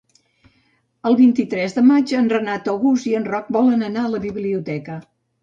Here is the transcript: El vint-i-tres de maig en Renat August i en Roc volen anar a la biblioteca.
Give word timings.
El 1.09 1.17
vint-i-tres 1.19 1.75
de 1.79 1.83
maig 1.89 2.13
en 2.21 2.31
Renat 2.33 2.71
August 2.75 3.07
i 3.11 3.15
en 3.21 3.29
Roc 3.35 3.53
volen 3.59 3.87
anar 3.91 4.09
a 4.09 4.13
la 4.17 4.25
biblioteca. 4.27 4.99